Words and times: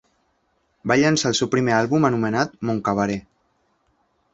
Va 0.91 0.97
llançar 1.01 1.29
el 1.33 1.37
seu 1.41 1.51
primer 1.57 1.77
àlbum 1.83 2.11
anomenat 2.13 2.59
Mon 2.71 2.85
cabaret. 2.91 3.33